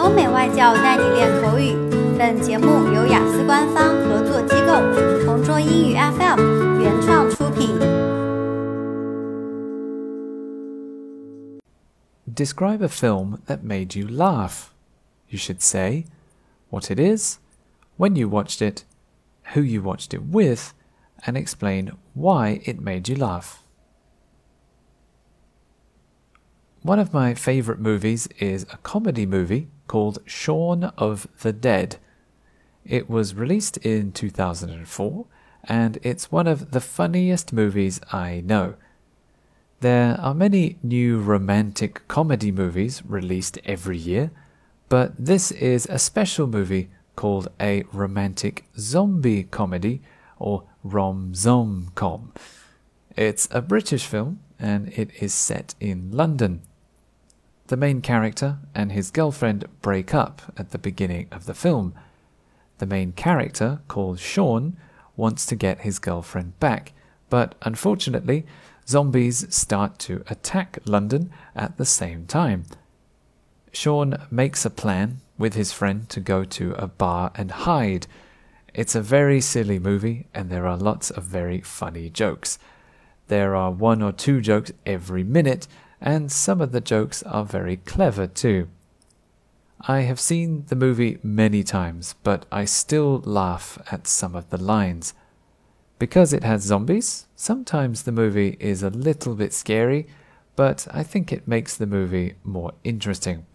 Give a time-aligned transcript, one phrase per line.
[0.00, 1.74] 欧美外教带你练口语。
[2.18, 7.78] 本节目由雅思官方合作机构同桌英语 FM 原创出品。
[12.26, 14.68] Describe a film that made you laugh.
[15.28, 16.04] You should say
[16.70, 17.38] what it is,
[17.98, 18.84] when you watched it,
[19.54, 20.72] who you watched it with,
[21.24, 23.59] and explain why it made you laugh.
[26.83, 31.97] One of my favorite movies is a comedy movie called Shaun of the Dead.
[32.83, 35.27] It was released in 2004
[35.65, 38.73] and it's one of the funniest movies I know.
[39.81, 44.31] There are many new romantic comedy movies released every year,
[44.89, 50.01] but this is a special movie called a romantic zombie comedy
[50.39, 52.33] or rom zom com.
[53.15, 56.63] It's a British film and it is set in London.
[57.71, 61.93] The main character and his girlfriend break up at the beginning of the film.
[62.79, 64.75] The main character, called Shaun,
[65.15, 66.91] wants to get his girlfriend back,
[67.29, 68.45] but unfortunately,
[68.85, 72.65] zombies start to attack London at the same time.
[73.71, 78.05] Shaun makes a plan with his friend to go to a bar and hide.
[78.73, 82.59] It's a very silly movie, and there are lots of very funny jokes.
[83.29, 85.69] There are one or two jokes every minute,
[86.01, 88.67] and some of the jokes are very clever too.
[89.81, 94.61] I have seen the movie many times, but I still laugh at some of the
[94.61, 95.13] lines.
[95.99, 100.07] Because it has zombies, sometimes the movie is a little bit scary,
[100.55, 103.45] but I think it makes the movie more interesting.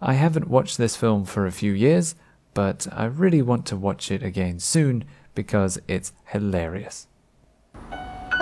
[0.00, 2.14] I haven't watched this film for a few years,
[2.54, 7.08] but I really want to watch it again soon because it's hilarious.